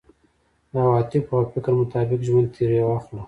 [0.71, 3.17] د عواطفو او فکر مطابق ژوند ترې اخلو.